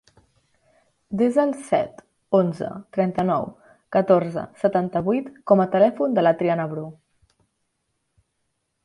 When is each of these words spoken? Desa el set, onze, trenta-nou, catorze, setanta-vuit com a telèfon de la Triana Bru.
Desa 1.19 1.43
el 1.49 1.51
set, 1.65 1.99
onze, 2.39 2.69
trenta-nou, 2.97 3.45
catorze, 3.97 4.47
setanta-vuit 4.63 5.29
com 5.53 5.63
a 5.65 5.69
telèfon 5.77 6.17
de 6.19 6.25
la 6.27 6.33
Triana 6.41 6.67
Bru. 6.73 6.87